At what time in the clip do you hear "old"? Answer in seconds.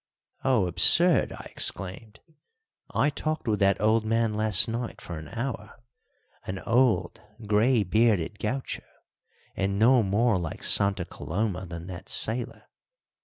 3.79-4.03, 6.65-7.21